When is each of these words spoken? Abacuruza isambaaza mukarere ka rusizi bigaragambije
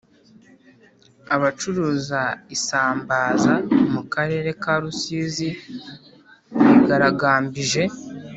Abacuruza 1.35 2.21
isambaaza 2.55 3.53
mukarere 3.93 4.49
ka 4.63 4.73
rusizi 4.81 5.47
bigaragambije 6.67 7.81